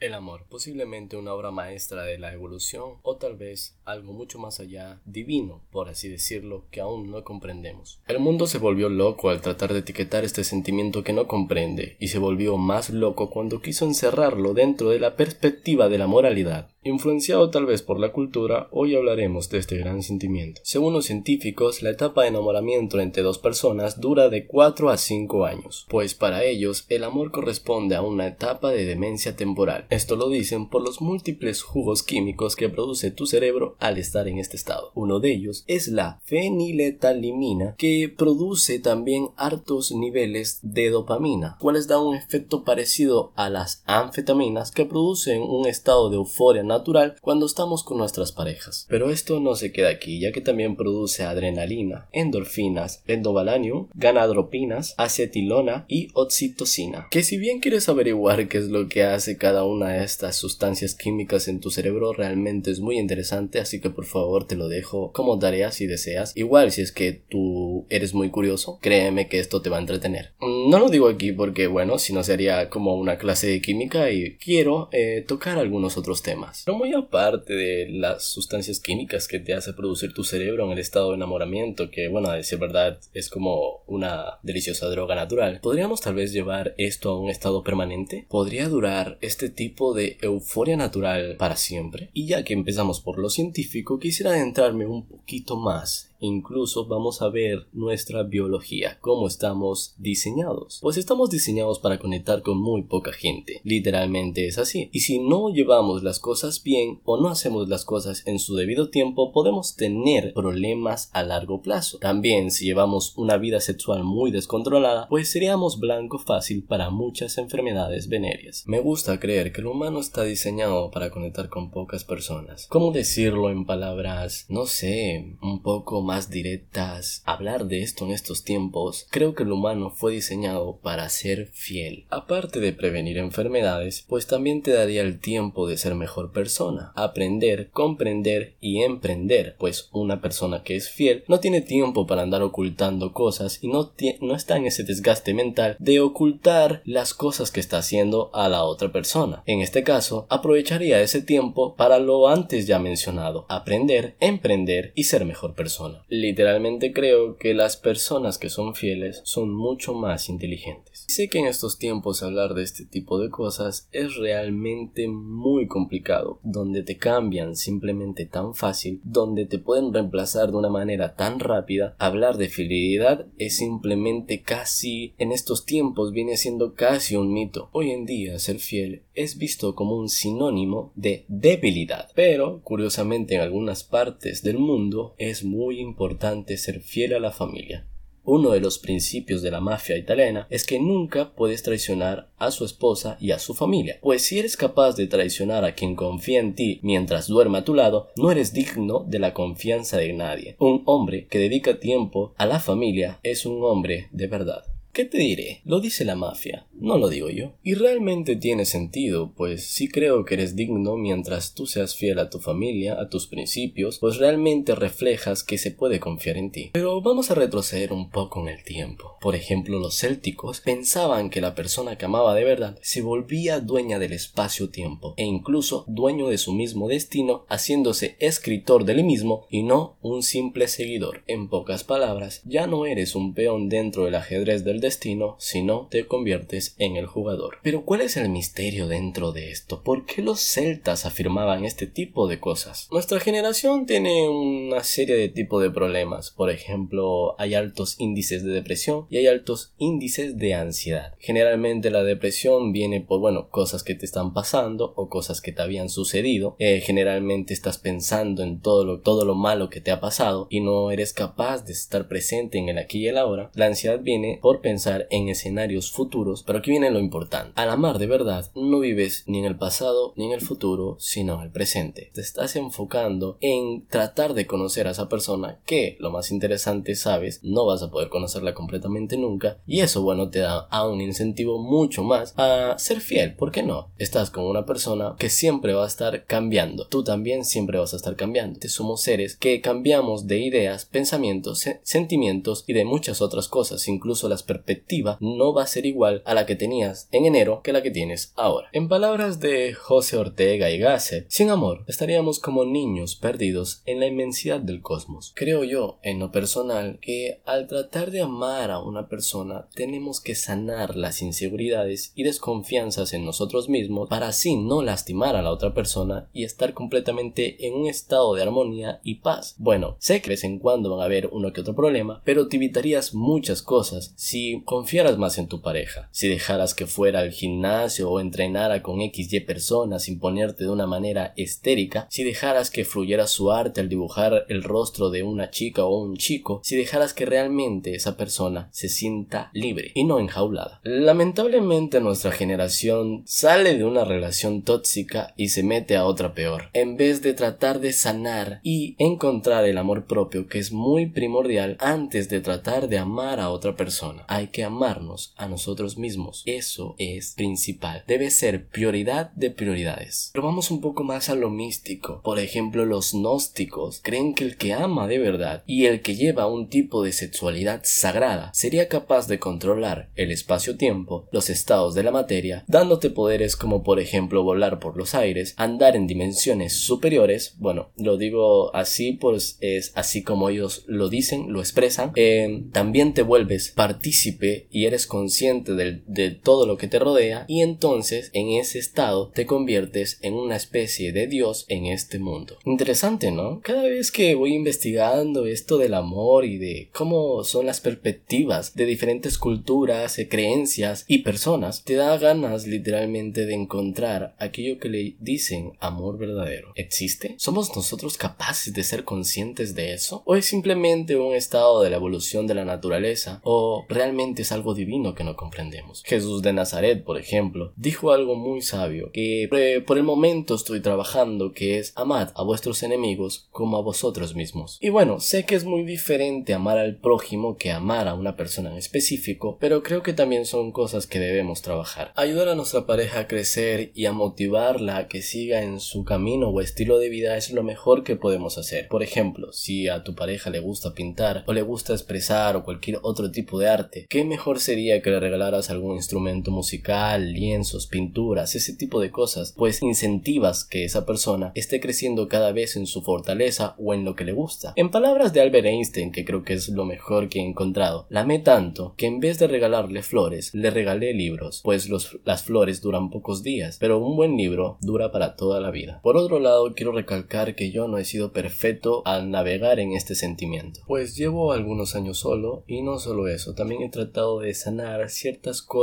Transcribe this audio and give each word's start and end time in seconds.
El 0.00 0.14
amor, 0.14 0.46
posiblemente 0.48 1.18
una 1.18 1.34
obra 1.34 1.50
maestra 1.50 2.04
de 2.04 2.16
la 2.16 2.32
evolución 2.32 2.94
o 3.02 3.16
tal 3.16 3.36
vez 3.36 3.76
algo 3.84 4.14
mucho 4.14 4.38
más 4.38 4.58
allá, 4.58 4.98
divino, 5.04 5.60
por 5.70 5.90
así 5.90 6.08
decirlo, 6.08 6.64
que 6.70 6.80
aún 6.80 7.10
no 7.10 7.22
comprendemos. 7.22 8.00
El 8.08 8.18
mundo 8.18 8.46
se 8.46 8.56
volvió 8.56 8.88
loco 8.88 9.28
al 9.28 9.42
tratar 9.42 9.74
de 9.74 9.80
etiquetar 9.80 10.24
este 10.24 10.42
sentimiento 10.42 11.04
que 11.04 11.12
no 11.12 11.26
comprende 11.26 11.98
y 12.00 12.08
se 12.08 12.18
volvió 12.18 12.56
más 12.56 12.88
loco 12.88 13.28
cuando 13.28 13.60
quiso 13.60 13.84
encerrarlo 13.84 14.54
dentro 14.54 14.88
de 14.88 15.00
la 15.00 15.16
perspectiva 15.16 15.90
de 15.90 15.98
la 15.98 16.06
moralidad. 16.06 16.70
Influenciado 16.82 17.50
tal 17.50 17.66
vez 17.66 17.82
por 17.82 18.00
la 18.00 18.10
cultura, 18.10 18.68
hoy 18.70 18.96
hablaremos 18.96 19.50
de 19.50 19.58
este 19.58 19.76
gran 19.76 20.02
sentimiento. 20.02 20.62
Según 20.64 20.94
los 20.94 21.04
científicos, 21.04 21.82
la 21.82 21.90
etapa 21.90 22.22
de 22.22 22.28
enamoramiento 22.28 23.00
entre 23.00 23.22
dos 23.22 23.36
personas 23.36 24.00
dura 24.00 24.30
de 24.30 24.46
4 24.46 24.88
a 24.88 24.96
5 24.96 25.44
años, 25.44 25.86
pues 25.90 26.14
para 26.14 26.42
ellos 26.42 26.86
el 26.88 27.04
amor 27.04 27.32
corresponde 27.32 27.96
a 27.96 28.02
una 28.02 28.28
etapa 28.28 28.70
de 28.70 28.86
demencia 28.86 29.36
temporal. 29.36 29.84
Esto 29.90 30.16
lo 30.16 30.30
dicen 30.30 30.70
por 30.70 30.82
los 30.82 31.02
múltiples 31.02 31.62
jugos 31.62 32.02
químicos 32.02 32.56
que 32.56 32.70
produce 32.70 33.10
tu 33.10 33.26
cerebro 33.26 33.76
al 33.78 33.98
estar 33.98 34.26
en 34.26 34.38
este 34.38 34.56
estado. 34.56 34.90
Uno 34.94 35.20
de 35.20 35.34
ellos 35.34 35.64
es 35.66 35.86
la 35.86 36.18
feniletalimina, 36.24 37.74
que 37.76 38.10
produce 38.16 38.78
también 38.78 39.28
hartos 39.36 39.92
niveles 39.92 40.60
de 40.62 40.88
dopamina, 40.88 41.58
cuales 41.60 41.88
dan 41.88 42.00
un 42.00 42.16
efecto 42.16 42.64
parecido 42.64 43.32
a 43.36 43.50
las 43.50 43.82
anfetaminas 43.84 44.70
que 44.70 44.86
producen 44.86 45.42
un 45.42 45.66
estado 45.66 46.08
de 46.08 46.16
euforia 46.16 46.69
natural 46.70 47.16
cuando 47.20 47.46
estamos 47.46 47.84
con 47.84 47.98
nuestras 47.98 48.32
parejas. 48.32 48.86
Pero 48.88 49.10
esto 49.10 49.40
no 49.40 49.54
se 49.54 49.72
queda 49.72 49.90
aquí, 49.90 50.20
ya 50.20 50.32
que 50.32 50.40
también 50.40 50.76
produce 50.76 51.24
adrenalina, 51.24 52.08
endorfinas, 52.12 53.02
endobalanium, 53.06 53.88
ganadropinas, 53.94 54.94
acetilona 54.96 55.84
y 55.88 56.08
oxitocina. 56.14 57.08
Que 57.10 57.22
si 57.22 57.36
bien 57.36 57.60
quieres 57.60 57.88
averiguar 57.88 58.48
qué 58.48 58.58
es 58.58 58.68
lo 58.68 58.88
que 58.88 59.04
hace 59.04 59.36
cada 59.36 59.64
una 59.64 59.90
de 59.90 60.04
estas 60.04 60.36
sustancias 60.36 60.94
químicas 60.94 61.48
en 61.48 61.60
tu 61.60 61.70
cerebro, 61.70 62.12
realmente 62.12 62.70
es 62.70 62.80
muy 62.80 62.98
interesante, 62.98 63.60
así 63.60 63.80
que 63.80 63.90
por 63.90 64.06
favor 64.06 64.46
te 64.46 64.56
lo 64.56 64.68
dejo 64.68 65.12
como 65.12 65.38
tarea 65.38 65.72
si 65.72 65.86
deseas. 65.86 66.36
Igual 66.36 66.72
si 66.72 66.82
es 66.82 66.92
que 66.92 67.12
tú 67.12 67.86
eres 67.90 68.14
muy 68.14 68.30
curioso, 68.30 68.78
créeme 68.80 69.28
que 69.28 69.38
esto 69.38 69.60
te 69.62 69.70
va 69.70 69.76
a 69.76 69.80
entretener. 69.80 70.32
No 70.40 70.78
lo 70.78 70.88
digo 70.88 71.08
aquí 71.08 71.32
porque, 71.32 71.66
bueno, 71.66 71.98
si 71.98 72.12
no 72.12 72.22
sería 72.22 72.70
como 72.70 72.94
una 72.94 73.18
clase 73.18 73.48
de 73.48 73.60
química 73.60 74.10
y 74.10 74.36
quiero 74.36 74.88
eh, 74.92 75.24
tocar 75.26 75.58
algunos 75.58 75.96
otros 75.96 76.22
temas. 76.22 76.59
Pero 76.64 76.78
muy 76.78 76.92
aparte 76.92 77.54
de 77.54 77.88
las 77.90 78.24
sustancias 78.24 78.80
químicas 78.80 79.28
que 79.28 79.40
te 79.40 79.54
hace 79.54 79.72
producir 79.72 80.12
tu 80.12 80.24
cerebro 80.24 80.64
en 80.66 80.72
el 80.72 80.78
estado 80.78 81.10
de 81.10 81.16
enamoramiento, 81.16 81.90
que 81.90 82.08
bueno, 82.08 82.30
a 82.30 82.36
decir 82.36 82.58
verdad 82.58 82.98
es 83.14 83.28
como 83.28 83.82
una 83.86 84.38
deliciosa 84.42 84.88
droga 84.88 85.14
natural, 85.14 85.60
¿podríamos 85.62 86.00
tal 86.00 86.14
vez 86.14 86.32
llevar 86.32 86.74
esto 86.78 87.10
a 87.10 87.18
un 87.18 87.30
estado 87.30 87.62
permanente? 87.62 88.26
¿Podría 88.28 88.68
durar 88.68 89.18
este 89.20 89.48
tipo 89.48 89.94
de 89.94 90.18
euforia 90.22 90.76
natural 90.76 91.36
para 91.38 91.56
siempre? 91.56 92.10
Y 92.12 92.26
ya 92.26 92.44
que 92.44 92.54
empezamos 92.54 93.00
por 93.00 93.18
lo 93.18 93.30
científico, 93.30 93.98
quisiera 93.98 94.32
adentrarme 94.32 94.86
un 94.86 95.06
poquito 95.06 95.56
más 95.56 96.09
Incluso 96.20 96.86
vamos 96.86 97.22
a 97.22 97.28
ver 97.28 97.66
nuestra 97.72 98.22
biología, 98.22 98.98
cómo 99.00 99.26
estamos 99.26 99.94
diseñados. 99.98 100.78
Pues 100.82 100.96
estamos 100.96 101.30
diseñados 101.30 101.78
para 101.78 101.98
conectar 101.98 102.42
con 102.42 102.60
muy 102.60 102.82
poca 102.82 103.12
gente. 103.12 103.60
Literalmente 103.64 104.46
es 104.46 104.58
así. 104.58 104.90
Y 104.92 105.00
si 105.00 105.18
no 105.18 105.52
llevamos 105.52 106.02
las 106.02 106.18
cosas 106.18 106.62
bien 106.62 107.00
o 107.04 107.18
no 107.18 107.28
hacemos 107.28 107.68
las 107.68 107.84
cosas 107.84 108.22
en 108.26 108.38
su 108.38 108.54
debido 108.54 108.90
tiempo, 108.90 109.32
podemos 109.32 109.76
tener 109.76 110.34
problemas 110.34 111.10
a 111.12 111.22
largo 111.22 111.62
plazo. 111.62 111.98
También 111.98 112.50
si 112.50 112.66
llevamos 112.66 113.16
una 113.16 113.38
vida 113.38 113.60
sexual 113.60 114.04
muy 114.04 114.30
descontrolada, 114.30 115.08
pues 115.08 115.30
seríamos 115.30 115.80
blanco 115.80 116.18
fácil 116.18 116.64
para 116.64 116.90
muchas 116.90 117.38
enfermedades 117.38 118.08
venéreas. 118.08 118.64
Me 118.66 118.80
gusta 118.80 119.18
creer 119.18 119.52
que 119.52 119.62
el 119.62 119.68
humano 119.68 120.00
está 120.00 120.24
diseñado 120.24 120.90
para 120.90 121.10
conectar 121.10 121.48
con 121.48 121.70
pocas 121.70 122.04
personas. 122.04 122.66
¿Cómo 122.68 122.92
decirlo 122.92 123.50
en 123.50 123.64
palabras, 123.64 124.46
no 124.48 124.66
sé, 124.66 125.36
un 125.40 125.62
poco 125.62 126.02
más 126.02 126.09
más 126.10 126.28
directas, 126.28 127.22
hablar 127.24 127.66
de 127.66 127.82
esto 127.82 128.04
en 128.04 128.10
estos 128.10 128.42
tiempos, 128.42 129.06
creo 129.10 129.36
que 129.36 129.44
el 129.44 129.52
humano 129.52 129.90
fue 129.90 130.10
diseñado 130.10 130.80
para 130.82 131.08
ser 131.08 131.50
fiel. 131.52 132.06
Aparte 132.10 132.58
de 132.58 132.72
prevenir 132.72 133.16
enfermedades, 133.16 134.04
pues 134.08 134.26
también 134.26 134.60
te 134.60 134.72
daría 134.72 135.02
el 135.02 135.20
tiempo 135.20 135.68
de 135.68 135.78
ser 135.78 135.94
mejor 135.94 136.32
persona, 136.32 136.90
aprender, 136.96 137.70
comprender 137.70 138.56
y 138.60 138.82
emprender, 138.82 139.54
pues 139.56 139.88
una 139.92 140.20
persona 140.20 140.64
que 140.64 140.74
es 140.74 140.90
fiel 140.90 141.22
no 141.28 141.38
tiene 141.38 141.60
tiempo 141.60 142.08
para 142.08 142.22
andar 142.22 142.42
ocultando 142.42 143.12
cosas 143.12 143.62
y 143.62 143.68
no, 143.68 143.92
no 144.20 144.34
está 144.34 144.56
en 144.56 144.66
ese 144.66 144.82
desgaste 144.82 145.32
mental 145.32 145.76
de 145.78 146.00
ocultar 146.00 146.82
las 146.84 147.14
cosas 147.14 147.52
que 147.52 147.60
está 147.60 147.78
haciendo 147.78 148.30
a 148.34 148.48
la 148.48 148.64
otra 148.64 148.90
persona. 148.90 149.44
En 149.46 149.60
este 149.60 149.84
caso, 149.84 150.26
aprovecharía 150.28 151.00
ese 151.00 151.22
tiempo 151.22 151.76
para 151.76 152.00
lo 152.00 152.26
antes 152.26 152.66
ya 152.66 152.80
mencionado, 152.80 153.46
aprender, 153.48 154.16
emprender 154.18 154.90
y 154.96 155.04
ser 155.04 155.24
mejor 155.24 155.54
persona. 155.54 155.99
Literalmente 156.08 156.92
creo 156.92 157.36
que 157.36 157.54
las 157.54 157.76
personas 157.76 158.38
que 158.38 158.48
son 158.48 158.74
fieles 158.74 159.20
son 159.24 159.54
mucho 159.54 159.94
más 159.94 160.28
inteligentes. 160.28 161.04
Sé 161.08 161.28
que 161.28 161.38
en 161.38 161.46
estos 161.46 161.78
tiempos 161.78 162.22
hablar 162.22 162.54
de 162.54 162.62
este 162.62 162.84
tipo 162.84 163.18
de 163.18 163.30
cosas 163.30 163.88
es 163.92 164.16
realmente 164.16 165.08
muy 165.08 165.66
complicado, 165.66 166.40
donde 166.42 166.82
te 166.82 166.96
cambian 166.96 167.56
simplemente 167.56 168.26
tan 168.26 168.54
fácil, 168.54 169.00
donde 169.04 169.46
te 169.46 169.58
pueden 169.58 169.92
reemplazar 169.92 170.50
de 170.50 170.56
una 170.56 170.68
manera 170.68 171.14
tan 171.14 171.40
rápida. 171.40 171.96
Hablar 171.98 172.36
de 172.36 172.48
fidelidad 172.48 173.26
es 173.38 173.56
simplemente 173.56 174.42
casi 174.42 175.14
en 175.18 175.32
estos 175.32 175.64
tiempos 175.64 176.12
viene 176.12 176.36
siendo 176.36 176.74
casi 176.74 177.16
un 177.16 177.32
mito. 177.32 177.68
Hoy 177.72 177.90
en 177.90 178.06
día 178.06 178.38
ser 178.38 178.58
fiel 178.58 179.02
es 179.14 179.38
visto 179.38 179.74
como 179.74 179.96
un 179.96 180.08
sinónimo 180.08 180.92
de 180.94 181.24
debilidad, 181.28 182.08
pero 182.14 182.60
curiosamente 182.62 183.34
en 183.34 183.40
algunas 183.40 183.84
partes 183.84 184.42
del 184.42 184.58
mundo 184.58 185.14
es 185.18 185.44
muy 185.44 185.80
importante 185.90 186.56
ser 186.56 186.80
fiel 186.80 187.14
a 187.14 187.20
la 187.20 187.32
familia. 187.32 187.84
Uno 188.24 188.50
de 188.50 188.60
los 188.60 188.78
principios 188.78 189.42
de 189.42 189.50
la 189.50 189.60
mafia 189.60 189.96
italiana 189.96 190.46
es 190.50 190.64
que 190.64 190.78
nunca 190.78 191.32
puedes 191.34 191.62
traicionar 191.62 192.28
a 192.38 192.52
su 192.52 192.64
esposa 192.64 193.16
y 193.20 193.32
a 193.32 193.40
su 193.40 193.54
familia, 193.54 193.98
pues 194.02 194.22
si 194.22 194.38
eres 194.38 194.56
capaz 194.56 194.94
de 194.94 195.08
traicionar 195.08 195.64
a 195.64 195.74
quien 195.74 195.96
confía 195.96 196.38
en 196.38 196.54
ti 196.54 196.78
mientras 196.82 197.26
duerme 197.26 197.58
a 197.58 197.64
tu 197.64 197.74
lado, 197.74 198.08
no 198.16 198.30
eres 198.30 198.52
digno 198.52 199.04
de 199.08 199.18
la 199.18 199.34
confianza 199.34 199.96
de 199.96 200.12
nadie. 200.12 200.54
Un 200.60 200.82
hombre 200.84 201.26
que 201.26 201.38
dedica 201.38 201.80
tiempo 201.80 202.32
a 202.36 202.46
la 202.46 202.60
familia 202.60 203.18
es 203.22 203.46
un 203.46 203.64
hombre 203.64 204.08
de 204.12 204.26
verdad. 204.28 204.62
¿Qué 204.92 205.04
te 205.04 205.18
diré? 205.18 205.60
Lo 205.64 205.80
dice 205.80 206.04
la 206.04 206.16
mafia, 206.16 206.66
no 206.80 206.98
lo 206.98 207.08
digo 207.08 207.28
yo. 207.28 207.52
Y 207.62 207.74
realmente 207.74 208.36
tiene 208.36 208.64
sentido, 208.64 209.32
pues 209.36 209.66
sí 209.66 209.88
creo 209.88 210.24
que 210.24 210.34
eres 210.34 210.56
digno 210.56 210.96
mientras 210.96 211.54
tú 211.54 211.66
seas 211.66 211.94
fiel 211.94 212.18
a 212.18 212.30
tu 212.30 212.38
familia, 212.38 213.00
a 213.00 213.08
tus 213.08 213.26
principios, 213.26 213.98
pues 213.98 214.16
realmente 214.16 214.74
reflejas 214.74 215.44
que 215.44 215.58
se 215.58 215.70
puede 215.70 216.00
confiar 216.00 216.36
en 216.36 216.50
ti. 216.50 216.70
Pero 216.72 217.00
vamos 217.00 217.30
a 217.30 217.34
retroceder 217.34 217.92
un 217.92 218.10
poco 218.10 218.40
en 218.40 218.48
el 218.48 218.64
tiempo. 218.64 219.16
Por 219.20 219.36
ejemplo, 219.36 219.78
los 219.78 219.98
célticos 219.98 220.60
pensaban 220.60 221.30
que 221.30 221.40
la 221.40 221.54
persona 221.54 221.96
que 221.96 222.06
amaba 222.06 222.34
de 222.34 222.44
verdad 222.44 222.78
se 222.82 223.02
volvía 223.02 223.60
dueña 223.60 223.98
del 223.98 224.12
espacio-tiempo 224.12 225.14
e 225.16 225.24
incluso 225.24 225.84
dueño 225.88 226.28
de 226.28 226.38
su 226.38 226.52
mismo 226.52 226.88
destino, 226.88 227.44
haciéndose 227.48 228.16
escritor 228.18 228.84
del 228.84 229.04
mismo 229.04 229.46
y 229.50 229.62
no 229.62 229.96
un 230.00 230.22
simple 230.22 230.68
seguidor. 230.68 231.22
En 231.26 231.48
pocas 231.48 231.84
palabras, 231.84 232.42
ya 232.44 232.66
no 232.66 232.86
eres 232.86 233.14
un 233.14 233.34
peón 233.34 233.68
dentro 233.68 234.04
del 234.04 234.14
ajedrez 234.14 234.64
del 234.64 234.80
destino, 234.80 235.36
sino 235.38 235.88
te 235.90 236.06
conviertes 236.06 236.69
en 236.78 236.96
el 236.96 237.06
jugador. 237.06 237.58
Pero 237.62 237.84
¿cuál 237.84 238.00
es 238.00 238.16
el 238.16 238.28
misterio 238.28 238.88
dentro 238.88 239.32
de 239.32 239.50
esto? 239.50 239.82
¿Por 239.82 240.06
qué 240.06 240.22
los 240.22 240.40
celtas 240.40 241.06
afirmaban 241.06 241.64
este 241.64 241.86
tipo 241.86 242.28
de 242.28 242.40
cosas? 242.40 242.88
Nuestra 242.90 243.20
generación 243.20 243.86
tiene 243.86 244.28
una 244.28 244.82
serie 244.82 245.16
de 245.16 245.28
tipos 245.28 245.62
de 245.62 245.70
problemas. 245.70 246.30
Por 246.30 246.50
ejemplo, 246.50 247.34
hay 247.38 247.54
altos 247.54 247.96
índices 247.98 248.44
de 248.44 248.52
depresión 248.52 249.06
y 249.10 249.18
hay 249.18 249.26
altos 249.26 249.72
índices 249.78 250.38
de 250.38 250.54
ansiedad. 250.54 251.14
Generalmente 251.18 251.90
la 251.90 252.02
depresión 252.02 252.72
viene 252.72 253.00
por, 253.00 253.20
bueno, 253.20 253.48
cosas 253.48 253.82
que 253.82 253.94
te 253.94 254.04
están 254.04 254.32
pasando 254.32 254.92
o 254.96 255.08
cosas 255.08 255.40
que 255.40 255.52
te 255.52 255.62
habían 255.62 255.88
sucedido. 255.88 256.56
Eh, 256.58 256.80
generalmente 256.84 257.54
estás 257.54 257.78
pensando 257.78 258.42
en 258.42 258.60
todo 258.60 258.84
lo, 258.84 259.00
todo 259.00 259.24
lo 259.24 259.34
malo 259.34 259.70
que 259.70 259.80
te 259.80 259.90
ha 259.90 260.00
pasado 260.00 260.46
y 260.50 260.60
no 260.60 260.90
eres 260.90 261.12
capaz 261.12 261.64
de 261.64 261.72
estar 261.72 262.08
presente 262.08 262.58
en 262.58 262.68
el 262.68 262.78
aquí 262.78 263.00
y 263.00 263.08
el 263.08 263.18
ahora. 263.18 263.50
La 263.54 263.66
ansiedad 263.66 264.00
viene 264.00 264.38
por 264.42 264.60
pensar 264.60 265.06
en 265.10 265.28
escenarios 265.28 265.90
futuros, 265.90 266.42
pero 266.42 266.59
aquí 266.60 266.70
viene 266.70 266.90
lo 266.90 266.98
importante. 266.98 267.52
Al 267.56 267.70
amar 267.70 267.98
de 267.98 268.06
verdad, 268.06 268.50
no 268.54 268.80
vives 268.80 269.24
ni 269.26 269.38
en 269.38 269.44
el 269.46 269.56
pasado 269.56 270.12
ni 270.16 270.26
en 270.26 270.32
el 270.32 270.40
futuro, 270.40 270.96
sino 270.98 271.34
en 271.34 271.40
el 271.40 271.50
presente. 271.50 272.10
Te 272.14 272.20
estás 272.20 272.54
enfocando 272.56 273.38
en 273.40 273.86
tratar 273.88 274.34
de 274.34 274.46
conocer 274.46 274.86
a 274.86 274.90
esa 274.90 275.08
persona 275.08 275.58
que, 275.66 275.96
lo 275.98 276.10
más 276.10 276.30
interesante, 276.30 276.94
sabes, 276.94 277.40
no 277.42 277.66
vas 277.66 277.82
a 277.82 277.90
poder 277.90 278.08
conocerla 278.08 278.54
completamente 278.54 279.16
nunca, 279.16 279.58
y 279.66 279.80
eso, 279.80 280.02
bueno, 280.02 280.30
te 280.30 280.40
da 280.40 280.68
a 280.70 280.86
un 280.86 281.00
incentivo 281.00 281.58
mucho 281.58 282.02
más 282.04 282.34
a 282.36 282.78
ser 282.78 283.00
fiel. 283.00 283.34
¿Por 283.34 283.50
qué 283.50 283.62
no? 283.62 283.90
Estás 283.98 284.30
con 284.30 284.44
una 284.44 284.66
persona 284.66 285.16
que 285.18 285.30
siempre 285.30 285.72
va 285.72 285.84
a 285.84 285.88
estar 285.88 286.26
cambiando. 286.26 286.86
Tú 286.86 287.02
también 287.02 287.44
siempre 287.44 287.78
vas 287.78 287.94
a 287.94 287.96
estar 287.96 288.16
cambiando. 288.16 288.60
Somos 288.68 289.02
seres 289.02 289.36
que 289.36 289.60
cambiamos 289.60 290.26
de 290.26 290.40
ideas, 290.40 290.84
pensamientos, 290.84 291.64
sentimientos 291.82 292.64
y 292.66 292.74
de 292.74 292.84
muchas 292.84 293.20
otras 293.20 293.48
cosas, 293.48 293.88
incluso 293.88 294.28
las 294.28 294.42
perspectiva 294.42 295.16
no 295.20 295.54
va 295.54 295.62
a 295.62 295.66
ser 295.66 295.86
igual 295.86 296.22
a 296.26 296.34
la 296.34 296.46
que 296.46 296.49
que 296.50 296.56
tenías 296.56 297.08
en 297.12 297.26
enero 297.26 297.60
que 297.62 297.72
la 297.72 297.80
que 297.80 297.92
tienes 297.92 298.32
ahora. 298.34 298.70
En 298.72 298.88
palabras 298.88 299.38
de 299.38 299.72
José 299.72 300.16
Ortega 300.16 300.68
y 300.72 300.78
Gasset, 300.78 301.26
sin 301.28 301.48
amor 301.48 301.84
estaríamos 301.86 302.40
como 302.40 302.64
niños 302.64 303.14
perdidos 303.14 303.82
en 303.86 304.00
la 304.00 304.06
inmensidad 304.06 304.58
del 304.58 304.82
cosmos. 304.82 305.32
Creo 305.36 305.62
yo, 305.62 306.00
en 306.02 306.18
lo 306.18 306.32
personal, 306.32 306.98
que 307.00 307.40
al 307.44 307.68
tratar 307.68 308.10
de 308.10 308.22
amar 308.22 308.72
a 308.72 308.82
una 308.82 309.06
persona 309.06 309.68
tenemos 309.76 310.20
que 310.20 310.34
sanar 310.34 310.96
las 310.96 311.22
inseguridades 311.22 312.10
y 312.16 312.24
desconfianzas 312.24 313.12
en 313.12 313.24
nosotros 313.24 313.68
mismos 313.68 314.08
para 314.08 314.26
así 314.26 314.56
no 314.56 314.82
lastimar 314.82 315.36
a 315.36 315.42
la 315.42 315.52
otra 315.52 315.72
persona 315.72 316.28
y 316.32 316.42
estar 316.42 316.74
completamente 316.74 317.64
en 317.64 317.74
un 317.74 317.86
estado 317.86 318.34
de 318.34 318.42
armonía 318.42 318.98
y 319.04 319.20
paz. 319.20 319.54
Bueno, 319.56 319.94
sé 320.00 320.20
que 320.20 320.30
de 320.30 320.32
vez 320.32 320.42
en 320.42 320.58
cuando 320.58 320.90
van 320.90 321.02
a 321.02 321.04
haber 321.04 321.28
uno 321.28 321.52
que 321.52 321.60
otro 321.60 321.76
problema, 321.76 322.22
pero 322.24 322.48
te 322.48 322.56
evitarías 322.56 323.14
muchas 323.14 323.62
cosas 323.62 324.12
si 324.16 324.64
confiaras 324.64 325.16
más 325.16 325.38
en 325.38 325.46
tu 325.46 325.60
pareja, 325.60 326.08
si 326.10 326.26
dejaras 326.40 326.72
que 326.72 326.86
fuera 326.86 327.20
al 327.20 327.32
gimnasio 327.32 328.10
o 328.10 328.18
entrenara 328.18 328.82
con 328.82 328.98
XY 328.98 329.40
personas 329.40 330.04
sin 330.04 330.18
ponerte 330.18 330.64
de 330.64 330.70
una 330.70 330.86
manera 330.86 331.34
estérica, 331.36 332.06
si 332.08 332.24
dejaras 332.24 332.70
que 332.70 332.86
fluyera 332.86 333.26
su 333.26 333.52
arte 333.52 333.82
al 333.82 333.90
dibujar 333.90 334.46
el 334.48 334.62
rostro 334.62 335.10
de 335.10 335.22
una 335.22 335.50
chica 335.50 335.84
o 335.84 335.98
un 335.98 336.16
chico, 336.16 336.62
si 336.64 336.76
dejaras 336.76 337.12
que 337.12 337.26
realmente 337.26 337.94
esa 337.94 338.16
persona 338.16 338.70
se 338.72 338.88
sienta 338.88 339.50
libre 339.52 339.92
y 339.94 340.04
no 340.04 340.18
enjaulada. 340.18 340.80
Lamentablemente 340.82 342.00
nuestra 342.00 342.32
generación 342.32 343.22
sale 343.26 343.76
de 343.76 343.84
una 343.84 344.04
relación 344.06 344.62
tóxica 344.62 345.34
y 345.36 345.48
se 345.48 345.62
mete 345.62 345.96
a 345.96 346.06
otra 346.06 346.32
peor. 346.32 346.70
En 346.72 346.96
vez 346.96 347.20
de 347.20 347.34
tratar 347.34 347.80
de 347.80 347.92
sanar 347.92 348.60
y 348.62 348.96
encontrar 348.98 349.66
el 349.66 349.76
amor 349.76 350.06
propio 350.06 350.46
que 350.46 350.58
es 350.58 350.72
muy 350.72 351.04
primordial 351.04 351.76
antes 351.80 352.30
de 352.30 352.40
tratar 352.40 352.88
de 352.88 352.96
amar 352.96 353.40
a 353.40 353.50
otra 353.50 353.76
persona. 353.76 354.24
Hay 354.26 354.46
que 354.46 354.64
amarnos 354.64 355.34
a 355.36 355.46
nosotros 355.46 355.98
mismos. 355.98 356.19
Eso 356.46 356.94
es 356.98 357.34
principal. 357.34 358.04
Debe 358.06 358.30
ser 358.30 358.66
prioridad 358.66 359.30
de 359.32 359.50
prioridades. 359.50 360.30
Pero 360.32 360.46
vamos 360.46 360.70
un 360.70 360.80
poco 360.80 361.04
más 361.04 361.28
a 361.28 361.34
lo 361.34 361.50
místico. 361.50 362.20
Por 362.22 362.38
ejemplo, 362.38 362.84
los 362.84 363.12
gnósticos 363.12 364.00
creen 364.02 364.34
que 364.34 364.44
el 364.44 364.56
que 364.56 364.72
ama 364.72 365.06
de 365.06 365.18
verdad 365.18 365.62
y 365.66 365.86
el 365.86 366.02
que 366.02 366.16
lleva 366.16 366.46
un 366.46 366.68
tipo 366.68 367.02
de 367.02 367.12
sexualidad 367.12 367.80
sagrada 367.84 368.50
sería 368.54 368.88
capaz 368.88 369.26
de 369.28 369.38
controlar 369.38 370.10
el 370.16 370.30
espacio-tiempo, 370.30 371.28
los 371.32 371.50
estados 371.50 371.94
de 371.94 372.02
la 372.02 372.10
materia, 372.10 372.64
dándote 372.66 373.10
poderes 373.10 373.56
como 373.56 373.82
por 373.82 374.00
ejemplo 374.00 374.42
volar 374.42 374.78
por 374.78 374.96
los 374.96 375.14
aires, 375.14 375.54
andar 375.56 375.96
en 375.96 376.06
dimensiones 376.06 376.80
superiores, 376.80 377.54
bueno, 377.58 377.90
lo 377.96 378.16
digo 378.16 378.74
así 378.74 379.12
pues 379.12 379.58
es 379.60 379.92
así 379.94 380.22
como 380.22 380.48
ellos 380.48 380.84
lo 380.86 381.08
dicen, 381.08 381.52
lo 381.52 381.60
expresan, 381.60 382.12
eh, 382.16 382.64
también 382.72 383.14
te 383.14 383.22
vuelves 383.22 383.72
partícipe 383.74 384.66
y 384.70 384.86
eres 384.86 385.06
consciente 385.06 385.74
de, 385.74 386.02
de 386.10 386.30
todo 386.30 386.66
lo 386.66 386.76
que 386.76 386.88
te 386.88 386.98
rodea 386.98 387.44
y 387.48 387.62
entonces 387.62 388.30
en 388.32 388.50
ese 388.50 388.78
estado 388.78 389.30
te 389.34 389.46
conviertes 389.46 390.18
en 390.22 390.34
una 390.34 390.56
especie 390.56 391.12
de 391.12 391.26
Dios 391.26 391.64
en 391.68 391.86
este 391.86 392.18
mundo. 392.18 392.58
Interesante, 392.64 393.30
¿no? 393.30 393.60
Cada 393.62 393.84
vez 393.84 394.10
que 394.10 394.34
voy 394.34 394.54
investigando 394.54 395.46
esto 395.46 395.78
del 395.78 395.94
amor 395.94 396.44
y 396.44 396.58
de 396.58 396.90
cómo 396.92 397.44
son 397.44 397.66
las 397.66 397.80
perspectivas 397.80 398.74
de 398.74 398.86
diferentes 398.86 399.38
culturas, 399.38 400.18
eh, 400.18 400.28
creencias 400.28 401.04
y 401.06 401.18
personas, 401.18 401.84
te 401.84 401.94
da 401.94 402.18
ganas 402.18 402.66
literalmente 402.66 403.46
de 403.46 403.54
encontrar 403.54 404.34
aquello 404.38 404.78
que 404.78 404.88
le 404.88 405.16
dicen 405.20 405.72
amor 405.80 406.18
verdadero. 406.18 406.72
¿Existe? 406.74 407.34
¿Somos 407.38 407.74
nosotros 407.76 408.16
capaces 408.16 408.74
de 408.74 408.82
ser 408.82 409.04
conscientes 409.04 409.74
de 409.74 409.94
eso? 409.94 410.22
¿O 410.26 410.34
es 410.34 410.46
simplemente 410.46 411.16
un 411.16 411.34
estado 411.34 411.82
de 411.82 411.90
la 411.90 411.96
evolución 411.96 412.46
de 412.46 412.54
la 412.54 412.64
naturaleza? 412.64 413.40
¿O 413.44 413.84
realmente 413.88 414.42
es 414.42 414.52
algo 414.52 414.74
divino 414.74 415.14
que 415.14 415.24
no 415.24 415.36
comprendemos? 415.36 415.99
Jesús 416.04 416.42
de 416.42 416.52
Nazaret, 416.52 417.04
por 417.04 417.18
ejemplo, 417.18 417.72
dijo 417.76 418.12
algo 418.12 418.34
muy 418.34 418.62
sabio 418.62 419.10
que 419.12 419.44
eh, 419.44 419.80
por 419.80 419.98
el 419.98 420.04
momento 420.04 420.54
estoy 420.54 420.80
trabajando 420.80 421.52
que 421.52 421.78
es 421.78 421.92
amad 421.96 422.30
a 422.34 422.42
vuestros 422.42 422.82
enemigos 422.82 423.48
como 423.50 423.76
a 423.76 423.82
vosotros 423.82 424.34
mismos. 424.34 424.78
Y 424.80 424.88
bueno, 424.88 425.20
sé 425.20 425.44
que 425.44 425.54
es 425.54 425.64
muy 425.64 425.84
diferente 425.84 426.54
amar 426.54 426.78
al 426.78 426.96
prójimo 426.96 427.56
que 427.56 427.70
amar 427.70 428.08
a 428.08 428.14
una 428.14 428.36
persona 428.36 428.70
en 428.70 428.78
específico, 428.78 429.56
pero 429.60 429.82
creo 429.82 430.02
que 430.02 430.12
también 430.12 430.46
son 430.46 430.72
cosas 430.72 431.06
que 431.06 431.18
debemos 431.18 431.62
trabajar. 431.62 432.12
Ayudar 432.16 432.48
a 432.48 432.54
nuestra 432.54 432.86
pareja 432.86 433.20
a 433.20 433.28
crecer 433.28 433.92
y 433.94 434.06
a 434.06 434.12
motivarla 434.12 434.96
a 434.96 435.08
que 435.08 435.22
siga 435.22 435.62
en 435.62 435.80
su 435.80 436.04
camino 436.04 436.50
o 436.50 436.60
estilo 436.60 436.98
de 436.98 437.08
vida 437.08 437.36
es 437.36 437.50
lo 437.50 437.62
mejor 437.62 438.04
que 438.04 438.16
podemos 438.16 438.58
hacer. 438.58 438.88
Por 438.88 439.02
ejemplo, 439.02 439.52
si 439.52 439.88
a 439.88 440.02
tu 440.04 440.14
pareja 440.14 440.50
le 440.50 440.60
gusta 440.60 440.94
pintar 440.94 441.44
o 441.46 441.52
le 441.52 441.62
gusta 441.62 441.92
expresar 441.92 442.56
o 442.56 442.64
cualquier 442.64 442.98
otro 443.02 443.30
tipo 443.30 443.58
de 443.58 443.68
arte, 443.68 444.06
¿qué 444.08 444.24
mejor 444.24 444.60
sería 444.60 445.02
que 445.02 445.10
le 445.10 445.20
regalaras 445.20 445.70
algún 445.70 445.89
instrumento 445.94 446.50
musical, 446.50 447.32
lienzos, 447.32 447.86
pinturas, 447.86 448.54
ese 448.54 448.74
tipo 448.74 449.00
de 449.00 449.10
cosas? 449.10 449.54
Pues 449.56 449.82
incentivas 449.82 450.64
que 450.64 450.84
esa 450.84 451.06
persona 451.06 451.52
esté 451.54 451.80
creciendo 451.80 452.28
cada 452.28 452.52
vez 452.52 452.76
en 452.76 452.86
su 452.86 453.02
fortaleza 453.02 453.74
o 453.78 453.94
en 453.94 454.04
lo 454.04 454.14
que 454.14 454.24
le 454.24 454.32
gusta. 454.32 454.72
En 454.76 454.90
palabras 454.90 455.32
de 455.32 455.40
Albert 455.40 455.66
Einstein, 455.66 456.12
que 456.12 456.24
creo 456.24 456.42
que 456.42 456.54
es 456.54 456.68
lo 456.68 456.84
mejor 456.84 457.28
que 457.28 457.40
he 457.40 457.42
encontrado, 457.42 458.06
la 458.08 458.20
amé 458.20 458.38
tanto 458.38 458.94
que 458.96 459.06
en 459.06 459.20
vez 459.20 459.38
de 459.38 459.48
regalarle 459.48 460.02
flores, 460.02 460.54
le 460.54 460.70
regalé 460.70 461.12
libros, 461.14 461.60
pues 461.64 461.88
las 462.24 462.42
flores 462.42 462.80
duran 462.80 463.10
pocos 463.10 463.42
días, 463.42 463.76
pero 463.80 463.98
un 463.98 464.16
buen 464.16 464.36
libro 464.36 464.78
dura 464.80 465.12
para 465.12 465.36
toda 465.36 465.60
la 465.60 465.70
vida. 465.70 466.00
Por 466.02 466.16
otro 466.16 466.38
lado, 466.38 466.74
quiero 466.74 466.92
recalcar 466.92 467.54
que 467.54 467.70
yo 467.70 467.88
no 467.88 467.98
he 467.98 468.04
sido 468.04 468.32
perfecto 468.32 469.02
al 469.04 469.30
navegar 469.30 469.80
en 469.80 469.92
este 469.92 470.14
sentimiento, 470.14 470.80
pues 470.86 471.16
llevo 471.16 471.52
algunos 471.52 471.94
años 471.94 472.18
solo 472.18 472.64
y 472.66 472.82
no 472.82 472.98
solo 472.98 473.28
eso, 473.28 473.54
también 473.54 473.82
he 473.82 473.90
tratado 473.90 474.40
de 474.40 474.54
sanar 474.54 475.08
ciertas 475.10 475.62
cosas 475.62 475.79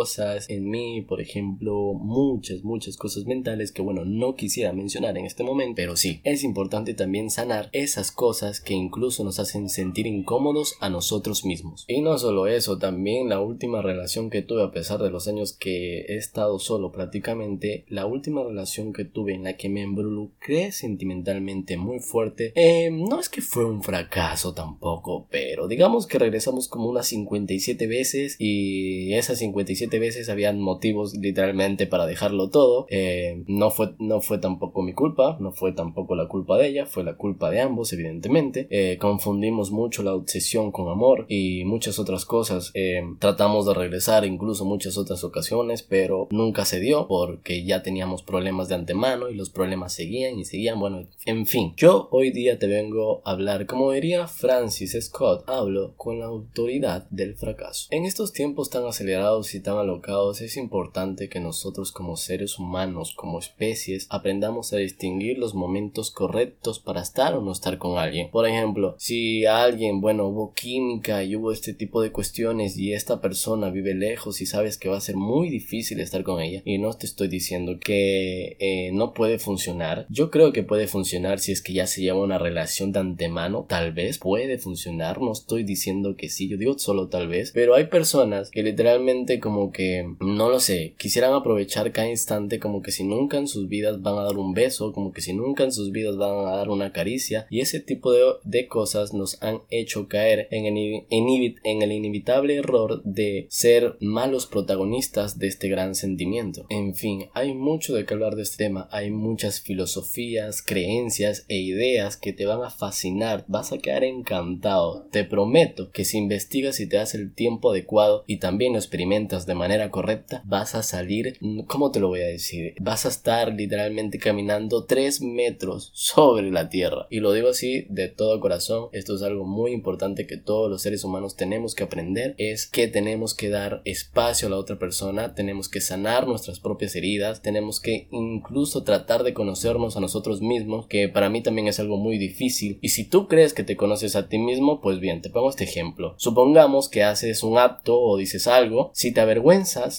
en 0.48 0.70
mí, 0.70 1.02
por 1.02 1.22
ejemplo, 1.22 1.94
muchas, 1.94 2.64
muchas 2.64 2.98
cosas 2.98 3.26
mentales 3.26 3.72
que 3.72 3.82
bueno, 3.82 4.06
no 4.06 4.36
quisiera 4.36 4.74
mencionar 4.74 5.18
en 5.18 5.26
este 5.26 5.44
momento, 5.44 5.74
pero 5.76 5.96
sí, 5.96 6.22
es 6.24 6.44
importante 6.44 6.94
también 6.94 7.30
sanar 7.30 7.70
esas 7.72 8.12
cosas 8.12 8.62
que 8.62 8.74
incluso 8.74 9.24
nos 9.24 9.40
hacen 9.40 9.70
sentir 9.70 10.08
incómodos 10.08 10.76
a 10.80 10.90
nosotros 10.90 11.46
mismos. 11.46 11.86
Y 11.88 12.02
no 12.02 12.18
solo 12.18 12.48
eso, 12.48 12.78
también 12.78 13.30
la 13.30 13.40
última 13.40 13.82
relación 13.82 14.30
que 14.30 14.42
tuve 14.42 14.64
a 14.64 14.72
pesar 14.72 15.02
de 15.02 15.10
los 15.10 15.28
años 15.28 15.54
que 15.54 16.02
he 16.02 16.18
estado 16.18 16.60
solo 16.60 16.92
prácticamente, 16.92 17.86
la 17.90 18.06
última 18.06 18.44
relación 18.44 18.94
que 18.94 19.06
tuve 19.06 19.34
en 19.34 19.44
la 19.44 19.58
que 19.58 19.70
me 19.70 19.82
involucré 19.82 20.72
sentimentalmente 20.72 21.78
muy 21.78 22.00
fuerte, 22.00 22.52
eh, 22.56 22.90
no 22.92 23.20
es 23.20 23.30
que 23.30 23.42
fue 23.42 23.66
un 23.66 23.84
fracaso 23.84 24.54
tampoco, 24.54 25.28
pero 25.32 25.68
digamos 25.68 26.08
que 26.08 26.20
regresamos 26.20 26.68
como 26.68 26.90
unas 26.90 27.08
57 27.08 27.88
veces 27.88 28.36
y 28.40 29.14
esas 29.14 29.40
57 29.40 29.87
veces 29.88 30.30
habían 30.30 30.60
motivos 30.60 31.16
literalmente 31.16 31.88
para 31.88 32.06
dejarlo 32.06 32.50
todo. 32.50 32.86
Eh, 32.90 33.44
no, 33.48 33.72
fue, 33.72 33.96
no 34.00 34.22
fue 34.22 34.38
tampoco 34.38 34.82
mi 34.82 34.94
culpa, 34.94 35.38
no 35.40 35.52
fue 35.52 35.72
tampoco 35.72 36.16
la 36.16 36.28
culpa 36.28 36.58
de 36.58 36.68
ella, 36.68 36.86
fue 36.86 37.04
la 37.04 37.16
culpa 37.16 37.50
de 37.50 37.62
ambos, 37.62 37.94
evidentemente. 37.94 38.68
Eh, 38.70 38.98
confundimos 39.00 39.72
mucho 39.72 40.04
la 40.04 40.14
obsesión 40.14 40.72
con 40.72 40.90
amor 40.90 41.26
y 41.30 41.64
muchas 41.66 42.00
otras 42.00 42.26
cosas. 42.26 42.74
tratamos 43.20 43.66
de 43.66 43.74
regresar 43.74 44.26
incluso 44.26 44.66
muchas 44.66 44.98
otras 44.98 45.24
ocasiones, 45.24 45.84
pero 45.84 46.28
nunca 46.32 46.66
se 46.66 46.80
dio 46.80 47.08
porque 47.08 47.64
ya 47.64 47.82
teníamos 47.84 48.24
problemas 48.24 48.68
de 48.70 48.76
antemano 48.76 49.30
y 49.30 49.36
los 49.36 49.50
problemas 49.50 49.94
seguían 49.94 50.40
y 50.40 50.46
seguían. 50.46 50.80
Bueno, 50.80 51.08
en 51.26 51.46
fin, 51.46 51.74
yo 51.78 52.08
hoy 52.12 52.32
día 52.32 52.60
te 52.60 52.68
vengo 52.68 53.22
a 53.26 53.32
hablar, 53.32 53.66
como 53.66 53.92
diría 53.92 54.28
Francis 54.28 54.98
Scott, 55.00 55.44
hablo 55.48 55.94
con 55.96 56.20
la 56.20 56.26
autoridad 56.26 57.08
del 57.10 57.36
fracaso. 57.36 57.88
En 57.92 58.06
estos 58.06 58.34
tiempos 58.34 58.70
tan 58.70 58.86
acelerados 58.86 59.54
y 59.56 59.62
tan 59.62 59.77
alocados 59.80 60.42
es 60.42 60.58
importante 60.58 61.30
que 61.30 61.40
nosotros 61.40 61.92
como 61.92 62.18
seres 62.18 62.60
humanos, 62.60 63.14
como 63.16 63.40
especies, 63.40 64.08
aprendamos 64.10 64.74
a 64.74 64.78
distinguir 64.78 65.38
los 65.38 65.56
momentos 65.56 66.12
correctos 66.12 66.80
para 66.80 67.02
estar 67.02 67.36
o 67.36 67.42
no 67.42 67.52
estar 67.52 67.78
con 67.78 67.98
alguien. 67.98 68.30
Por 68.32 68.48
ejemplo, 68.48 68.96
si 68.98 69.46
alguien, 69.46 70.02
bueno, 70.02 70.28
hubo 70.28 70.54
química 70.54 71.24
y 71.24 71.36
hubo 71.36 71.52
este 71.52 71.74
tipo 71.74 72.02
de 72.02 72.12
cuestiones 72.12 72.78
y 72.78 72.94
esta 72.94 73.22
persona 73.22 73.70
vive 73.70 73.94
lejos 73.94 74.42
y 74.42 74.46
sabes 74.46 74.78
que 74.78 74.90
va 74.90 74.98
a 74.98 75.02
ser 75.02 75.16
muy 75.16 75.50
difícil 75.50 76.00
estar 76.00 76.24
con 76.24 76.42
ella 76.42 76.62
y 76.66 76.78
no 76.78 76.94
te 76.94 77.06
estoy 77.06 77.28
diciendo 77.28 77.80
que 77.80 78.58
eh, 78.60 78.92
no 78.94 79.14
puede 79.14 79.40
funcionar. 79.40 80.06
Yo 80.10 80.32
creo 80.32 80.52
que 80.54 80.64
puede 80.64 80.88
funcionar 80.88 81.40
si 81.40 81.52
es 81.52 81.62
que 81.62 81.74
ya 81.74 81.88
se 81.88 82.02
lleva 82.02 82.22
una 82.22 82.38
relación 82.38 82.92
de 82.92 83.00
antemano. 83.00 83.66
Tal 83.68 83.94
vez 83.94 84.18
puede 84.18 84.58
funcionar. 84.58 85.22
No 85.22 85.32
estoy 85.32 85.64
diciendo 85.64 86.16
que 86.16 86.30
sí. 86.30 86.48
Yo 86.48 86.58
digo 86.58 86.78
solo 86.78 87.08
tal 87.08 87.28
vez. 87.28 87.52
Pero 87.54 87.76
hay 87.76 87.86
personas 87.86 88.52
que 88.52 88.64
literalmente 88.64 89.40
como 89.40 89.67
que 89.72 90.08
no 90.20 90.50
lo 90.50 90.60
sé. 90.60 90.96
Quisieran 90.98 91.34
aprovechar 91.34 91.92
cada 91.92 92.10
instante 92.10 92.60
como 92.60 92.82
que 92.82 92.92
si 92.92 93.04
nunca 93.04 93.38
en 93.38 93.48
sus 93.48 93.68
vidas 93.68 94.02
van 94.02 94.18
a 94.18 94.24
dar 94.24 94.38
un 94.38 94.54
beso. 94.54 94.94
Como 94.94 95.12
que 95.12 95.22
si 95.22 95.34
nunca 95.34 95.64
en 95.64 95.72
sus 95.72 95.92
vidas 95.92 96.18
van 96.18 96.48
a 96.48 96.58
dar 96.58 96.70
una 96.70 96.92
caricia. 96.92 97.48
Y 97.50 97.62
ese 97.62 97.80
tipo 97.80 98.12
de, 98.12 98.24
de 98.44 98.68
cosas 98.68 99.14
nos 99.14 99.42
han 99.42 99.62
hecho 99.70 100.08
caer 100.08 100.48
en 100.52 100.66
el, 100.66 101.06
en 101.10 101.82
el 101.82 101.92
inevitable 101.92 102.56
error 102.56 103.02
de 103.04 103.48
ser 103.50 103.98
malos 104.00 104.46
protagonistas 104.46 105.40
de 105.40 105.48
este 105.48 105.70
gran 105.70 105.96
sentimiento. 105.96 106.66
En 106.70 106.96
fin, 106.96 107.26
hay 107.34 107.54
mucho 107.54 107.96
de 107.96 108.06
qué 108.06 108.14
hablar 108.14 108.36
de 108.36 108.44
este 108.44 108.66
tema. 108.66 108.88
Hay 108.92 109.12
muchas 109.12 109.62
filosofías, 109.62 110.62
creencias 110.62 111.46
e 111.48 111.58
ideas 111.58 112.18
que 112.18 112.34
te 112.34 112.46
van 112.46 112.64
a 112.64 112.70
fascinar, 112.70 113.46
vas 113.48 113.72
a 113.72 113.78
quedar 113.78 114.04
encantado. 114.04 115.08
Te 115.12 115.24
prometo 115.24 115.92
que 115.92 116.06
si 116.06 116.18
investigas 116.18 116.80
y 116.80 116.88
te 116.88 116.98
das 116.98 117.16
el 117.16 117.34
tiempo 117.34 117.72
adecuado 117.72 118.24
y 118.28 118.38
también 118.38 118.74
lo 118.74 118.80
experimentas 118.80 119.46
de 119.48 119.56
manera 119.56 119.90
correcta, 119.90 120.44
vas 120.46 120.76
a 120.76 120.84
salir, 120.84 121.40
¿cómo 121.68 121.90
te 121.90 122.00
lo 122.00 122.10
voy 122.10 122.22
a 122.22 122.28
decir? 122.28 122.76
Vas 122.80 123.06
a 123.06 123.10
estar 123.10 123.54
literalmente 123.54 124.20
caminando 124.20 124.86
3 124.86 125.22
metros 125.22 125.90
sobre 125.94 126.52
la 126.52 126.70
tierra. 126.70 127.08
Y 127.10 127.22
lo 127.22 127.32
digo 127.32 127.50
así 127.50 127.88
de 127.90 128.10
todo 128.10 128.40
corazón, 128.40 128.90
esto 128.92 129.16
es 129.16 129.24
algo 129.24 129.46
muy 129.46 129.72
importante 129.72 130.28
que 130.28 130.38
todos 130.38 130.70
los 130.70 130.82
seres 130.82 131.04
humanos 131.04 131.36
tenemos 131.36 131.74
que 131.74 131.84
aprender, 131.84 132.36
es 132.38 132.68
que 132.68 132.88
tenemos 132.88 133.34
que 133.34 133.50
dar 133.50 133.82
espacio 133.86 134.48
a 134.48 134.52
la 134.52 134.58
otra 134.58 134.78
persona, 134.78 135.34
tenemos 135.34 135.70
que 135.70 135.82
sanar 135.82 136.28
nuestras 136.28 136.60
propias 136.60 136.96
heridas, 136.96 137.42
tenemos 137.42 137.80
que 137.80 138.08
incluso 138.12 138.84
tratar 138.84 139.24
de 139.24 139.34
conocernos 139.34 139.96
a 139.96 140.02
nosotros 140.02 140.42
mismos, 140.42 140.88
que 140.88 141.08
para 141.10 141.30
mí 141.30 141.42
también 141.42 141.68
es 141.68 141.80
algo 141.80 141.98
muy 141.98 142.18
difícil. 142.18 142.80
Y 142.82 142.90
si 142.90 143.06
tú 143.06 143.28
crees 143.28 143.54
que 143.54 143.64
te 143.64 143.78
conoces 143.78 144.16
a 144.16 144.28
ti 144.28 144.38
mismo, 144.38 144.82
pues 144.82 145.00
bien, 145.00 145.22
te 145.22 145.30
pongo 145.30 145.50
este 145.50 145.64
ejemplo. 145.64 146.16
Supongamos 146.18 146.90
que 146.90 147.04
haces 147.04 147.44
un 147.44 147.58
acto 147.58 148.00
o 148.00 148.18
dices 148.18 148.48
algo, 148.48 148.92
si 148.94 149.14
te 149.14 149.22
avergüenzas 149.22 149.37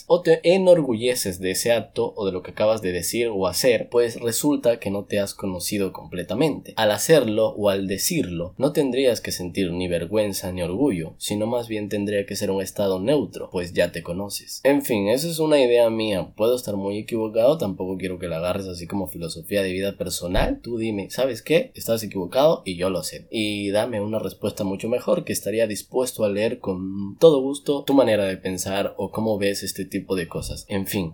o 0.07 0.23
te 0.23 0.40
enorgulleces 0.54 1.40
de 1.40 1.52
ese 1.52 1.73
acto 1.73 2.12
o 2.16 2.26
de 2.26 2.33
lo 2.33 2.42
que 2.42 2.52
acabas 2.52 2.83
de 2.83 2.92
decir 2.92 3.28
o 3.28 3.47
hacer, 3.47 3.88
pues 3.90 4.21
resulta 4.21 4.78
que 4.78 4.90
no 4.90 5.04
te 5.04 5.18
has 5.18 5.35
conocido 5.35 5.92
completamente. 5.92 6.75
Al 6.76 6.90
hacerlo 6.90 7.49
o 7.50 7.68
al 7.68 7.87
decirlo, 7.87 8.54
no 8.59 8.73
tendrías 8.73 9.21
que 9.21 9.33
sentir 9.33 9.73
ni 9.73 9.88
vergüenza 9.88 10.52
ni 10.52 10.62
orgullo, 10.62 11.14
sino 11.18 11.47
más 11.47 11.68
bien 11.68 11.88
tendría 11.88 12.26
que 12.26 12.37
ser 12.37 12.50
un 12.50 12.62
estado 12.62 13.00
neutro, 13.00 13.49
pues 13.50 13.73
ya 13.73 13.92
te 13.92 14.02
conoces. 14.02 14.61
En 14.64 14.83
fin, 14.83 15.09
esa 15.09 15.28
es 15.28 15.38
una 15.38 15.61
idea 15.61 15.88
mía, 15.90 16.33
puedo 16.37 16.57
estar 16.57 16.76
muy 16.76 16.99
equivocado, 16.99 17.59
tampoco 17.59 17.97
quiero 17.97 18.18
que 18.18 18.28
la 18.28 18.38
agarres 18.38 18.66
así 18.66 18.87
como 18.87 19.09
filosofía 19.09 19.62
de 19.62 19.73
vida 19.73 19.97
personal. 19.97 20.61
Tú 20.62 20.78
dime, 20.78 21.11
¿sabes 21.11 21.42
qué? 21.42 21.73
Estás 21.75 22.02
equivocado 22.02 22.62
y 22.64 22.76
yo 22.76 22.90
lo 22.90 23.02
sé. 23.02 23.26
Y 23.30 23.71
dame 23.71 24.00
una 24.00 24.18
respuesta 24.18 24.64
mucho 24.64 24.88
mejor 24.88 25.25
que 25.25 25.33
estaría 25.33 25.66
dispuesto 25.66 26.25
a 26.25 26.28
leer 26.28 26.59
con 26.59 27.16
todo 27.18 27.40
gusto 27.40 27.85
tu 27.85 27.95
manera 27.95 28.25
de 28.25 28.37
pensar 28.37 28.95
o 28.97 29.11
cómo 29.11 29.27
ves 29.37 29.62
este 29.62 29.85
tipo 29.85 30.16
de 30.16 30.28
cosas. 30.28 30.64
En 30.68 30.87
fin, 30.87 31.12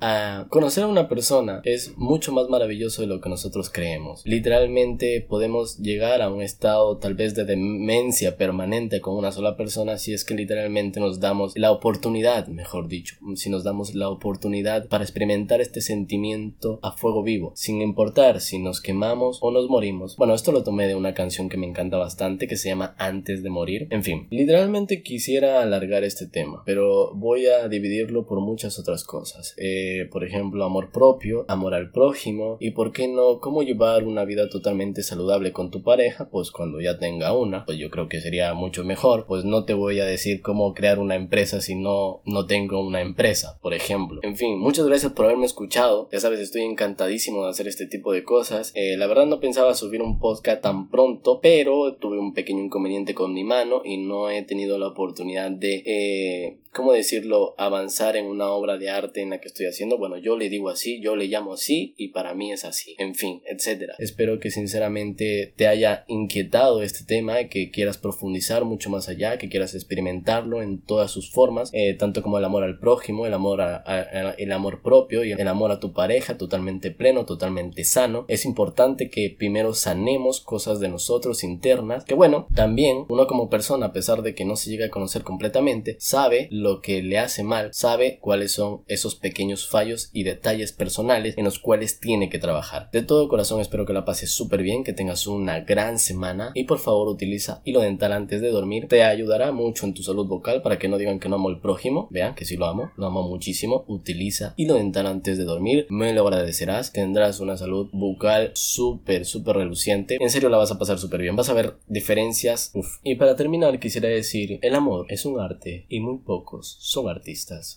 conocer 0.50 0.85
a 0.85 0.88
una 0.88 1.09
persona 1.09 1.61
es 1.64 1.97
mucho 1.97 2.33
más 2.33 2.49
maravilloso 2.49 3.02
de 3.02 3.09
lo 3.09 3.21
que 3.21 3.28
nosotros 3.28 3.71
creemos. 3.71 4.23
Literalmente 4.25 5.25
podemos 5.26 5.78
llegar 5.78 6.23
a 6.23 6.30
un 6.30 6.42
estado 6.42 6.99
tal 6.99 7.14
vez 7.14 7.35
de 7.35 7.44
demencia 7.44 8.37
permanente 8.37 9.00
con 9.00 9.16
una 9.16 9.33
sola 9.33 9.56
persona 9.56 9.99
si 9.99 10.12
es 10.12 10.25
que 10.25 10.35
literalmente 10.35 11.00
nos 11.00 11.18
damos 11.21 11.56
la 11.56 11.73
oportunidad, 11.73 12.47
mejor 12.49 12.88
dicho, 12.88 13.16
si 13.35 13.50
nos 13.50 13.64
damos 13.64 13.94
la 13.94 14.09
oportunidad 14.11 14.88
para 14.88 15.04
experimentar 15.04 15.61
este 15.61 15.80
sentimiento 15.80 16.78
a 16.83 16.92
fuego 16.92 17.23
vivo, 17.23 17.52
sin 17.56 17.80
importar 17.80 18.40
si 18.40 18.59
nos 18.59 18.80
quemamos 18.80 19.38
o 19.40 19.50
nos 19.50 19.68
morimos. 19.68 20.16
Bueno, 20.16 20.35
esto 20.35 20.52
lo 20.52 20.62
tomé 20.62 20.87
de 20.87 20.94
una 20.94 21.14
canción 21.14 21.49
que 21.49 21.56
me 21.56 21.66
encanta 21.66 21.97
bastante 21.97 22.47
que 22.47 22.56
se 22.56 22.68
llama 22.68 22.94
Antes 22.99 23.42
de 23.42 23.50
morir. 23.50 23.88
En 23.90 24.02
fin, 24.02 24.26
literalmente 24.30 25.02
quisiera 25.02 25.62
alargar 25.62 26.04
este 26.04 26.26
tema, 26.26 26.62
pero 26.66 27.14
voy 27.14 27.47
a 27.47 27.68
dividirlo 28.04 28.26
por 28.26 28.40
muchas 28.40 28.78
otras 28.78 29.04
cosas. 29.04 29.54
Eh, 29.56 30.08
por 30.11 30.25
ejemplo, 30.25 30.64
amor 30.64 30.90
propio, 30.90 31.44
amor 31.49 31.75
al 31.75 31.90
prójimo 31.90 32.56
y 32.61 32.70
por 32.73 32.92
qué 32.92 33.08
no, 33.08 33.40
cómo 33.40 33.62
llevar 33.62 34.04
una 34.04 34.25
vida 34.25 34.49
totalmente 34.49 35.02
saludable 35.02 35.52
con 35.52 35.70
tu 35.70 35.82
pareja, 35.82 36.28
pues 36.30 36.50
cuando 36.50 36.80
ya 36.80 36.99
tenga 36.99 37.37
una, 37.37 37.64
pues 37.64 37.78
yo 37.78 37.90
creo 37.90 38.08
que 38.08 38.20
sería 38.20 38.52
mucho 38.54 38.84
mejor, 38.84 39.26
pues 39.26 39.44
no 39.44 39.64
te 39.64 39.75
voy 39.75 40.00
a 40.00 40.04
decir 40.04 40.42
cómo 40.42 40.75
crear 40.75 40.99
una 40.99 41.14
empresa 41.14 41.61
si 41.61 41.75
no, 41.75 42.20
no 42.25 42.46
tengo 42.46 42.80
una 42.80 43.00
empresa, 43.00 43.58
por 43.62 43.75
ejemplo. 43.75 44.20
En 44.23 44.37
fin, 44.37 44.58
muchas 44.58 44.87
gracias 44.87 45.12
por 45.12 45.26
haberme 45.26 45.46
escuchado, 45.46 46.08
ya 46.12 46.20
sabes, 46.20 46.40
estoy 46.40 46.62
encantadísimo 46.62 47.44
de 47.44 47.50
hacer 47.50 47.68
este 47.68 47.87
tipo 47.87 48.12
de 48.12 48.25
cosas. 48.25 48.73
Eh, 48.75 48.96
la 48.96 49.06
verdad 49.06 49.26
no 49.26 49.40
pensaba 49.40 49.75
subir 49.75 50.02
un 50.02 50.18
podcast 50.18 50.62
tan 50.62 50.90
pronto, 50.90 51.40
pero 51.40 51.94
tuve 51.94 52.18
un 52.18 52.34
pequeño 52.34 52.62
inconveniente 52.62 53.14
con 53.14 53.32
mi 53.32 53.44
mano 53.44 53.82
y 53.84 53.99
no 53.99 54.30
he 54.30 54.42
tenido 54.42 54.78
la 54.78 54.88
oportunidad 54.88 55.50
de 55.50 55.82
eh, 55.87 56.58
¿cómo 56.75 56.93
decirlo?, 56.93 57.54
avanzar 57.57 58.16
en 58.16 58.26
una 58.26 58.49
obra 58.50 58.76
de 58.76 58.90
arte 58.90 59.23
en 59.23 59.31
la 59.31 59.40
que 59.40 59.49
estoy 59.49 59.66
haciendo. 59.66 59.99
Bueno, 59.99 60.19
yo 60.19 60.37
le 60.37 60.49
digo 60.49 60.69
así, 60.69 61.00
yo 61.00 61.16
le 61.16 61.26
llamo 61.26 61.54
así 61.54 61.95
y 61.97 62.09
para 62.09 62.35
mí 62.35 62.52
es 62.52 62.64
así. 62.64 62.97
En 62.99 63.14
fin, 63.14 63.43
etcétera. 63.47 63.95
Espero 63.99 64.40
que 64.40 64.50
sinceramente 64.50 65.52
te 65.57 65.69
haya 65.69 66.04
inquietado 66.09 66.83
este 66.83 67.04
tema, 67.04 67.45
que 67.45 67.71
quieras 67.71 67.99
profundizar 67.99 68.64
mucho 68.64 68.90
más 68.90 69.09
allá, 69.09 69.38
que 69.38 69.49
quieras 69.49 69.75
experimentarlo 69.75 70.62
en 70.62 70.81
todas 70.81 71.11
sus 71.11 71.31
formas, 71.31 71.71
eh, 71.73 71.95
tanto 71.95 72.23
como 72.23 72.38
el 72.38 72.45
amor 72.45 72.64
al 72.64 72.78
prójimo, 72.78 73.26
el 73.26 73.35
amor 73.35 73.61
a, 73.61 74.35
el 74.38 74.52
amor 74.52 74.83
propio 74.83 75.25
y 75.25 75.33
el 75.33 75.49
amor 75.49 75.71
a 75.71 75.81
tu 75.81 75.93
pareja, 75.93 76.37
totalmente 76.37 76.90
pleno, 76.90 77.25
totalmente 77.25 77.85
sano. 77.85 78.25
Es 78.28 78.45
importante 78.45 79.11
que 79.11 79.35
primero 79.37 79.75
sanemos 79.75 80.40
cosas 80.40 80.81
de 80.81 80.88
nosotros 80.88 81.45
internas, 81.45 82.04
que 82.04 82.14
bueno, 82.14 82.47
también 82.54 83.04
uno 83.09 83.26
como 83.26 83.49
persona, 83.49 83.87
a 83.87 83.93
pesar 83.93 84.23
de 84.23 84.35
que 84.35 84.45
no 84.45 84.57
se 84.57 84.71
llega 84.71 84.87
a 84.87 84.90
conocer 84.90 85.23
completamente, 85.23 85.97
sabe 86.00 86.49
lo 86.50 86.63
que 86.80 87.02
le 87.02 87.18
hace 87.18 87.42
mal, 87.42 87.71
sabe 87.73 88.18
cuáles 88.21 88.52
son 88.52 88.83
esos 88.88 89.14
pequeños 89.14 89.68
fallos 89.68 90.11
y 90.12 90.25
detalles 90.25 90.73
personales 90.73 91.35
en 91.37 91.44
los 91.44 91.59
cuales 91.59 92.00
tiene 92.00 92.28
que 92.28 92.38
trabajar. 92.38 92.88
De 92.92 93.02
todo 93.02 93.28
corazón 93.28 93.61
espero 93.61 93.87
que 93.87 93.92
la 93.92 94.04
pases 94.04 94.30
súper 94.30 94.62
bien, 94.62 94.85
que 94.85 94.92
tengas 94.92 95.26
una 95.26 95.61
gran 95.61 95.99
semana 95.99 96.52
y 96.54 96.64
por 96.64 96.78
favor 96.78 97.09
utiliza 97.09 97.61
hilo 97.64 97.80
dental 97.80 98.12
antes 98.12 98.40
de 98.40 98.50
dormir. 98.50 98.87
Te 98.88 99.02
ayudará 99.02 99.52
mucho 99.52 99.87
en 99.87 99.94
tu 99.94 100.02
salud 100.02 100.26
vocal 100.26 100.62
para 100.62 100.78
que 100.78 100.88
no 100.88 100.99
digan 100.99 101.21
que 101.21 101.28
no 101.28 101.37
amo 101.37 101.50
el 101.50 101.61
prójimo. 101.61 102.09
Vean 102.11 102.35
que 102.35 102.44
si 102.44 102.56
lo 102.56 102.66
amo, 102.66 102.92
lo 102.97 103.06
amo 103.06 103.23
muchísimo. 103.23 103.85
Utiliza 103.88 104.54
hilo 104.56 104.75
dental 104.75 105.06
antes 105.06 105.38
de 105.38 105.44
dormir. 105.44 105.87
Me 105.90 106.12
lo 106.12 106.26
agradecerás. 106.26 106.92
Tendrás 106.92 107.40
una 107.40 107.56
salud 107.56 107.88
bucal 107.92 108.52
súper, 108.54 109.25
súper 109.26 109.56
reluciente. 109.56 110.16
En 110.21 110.30
serio 110.30 110.49
la 110.49 110.59
vas 110.59 110.71
a 110.71 110.78
pasar 110.78 110.99
súper 110.99 111.23
bien. 111.23 111.37
Vas 111.37 111.49
a 111.49 111.54
ver 111.54 111.76
diferencias. 111.87 112.71
Uf. 112.75 112.99
Y 113.02 113.16
para 113.16 113.37
terminar 113.37 113.78
quisiera 113.78 114.09
decir, 114.09 114.59
el 114.62 114.75
amor 114.75 115.06
es 115.09 115.25
un 115.25 115.40
arte 115.40 115.87
y 115.88 116.00
muy 116.00 116.18
poco 116.18 116.53
son 116.62 117.08
artistas. 117.08 117.73